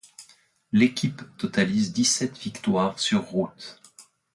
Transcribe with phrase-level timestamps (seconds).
[0.71, 3.79] L'équipe totalise dix-sept victoires sur route.